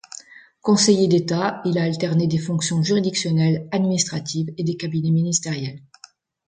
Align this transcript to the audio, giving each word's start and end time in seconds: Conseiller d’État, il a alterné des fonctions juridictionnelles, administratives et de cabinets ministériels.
Conseiller 0.63 1.07
d’État, 1.07 1.61
il 1.63 1.77
a 1.77 1.83
alterné 1.83 2.25
des 2.25 2.39
fonctions 2.39 2.81
juridictionnelles, 2.81 3.67
administratives 3.71 4.51
et 4.57 4.63
de 4.63 4.73
cabinets 4.73 5.11
ministériels. 5.11 5.79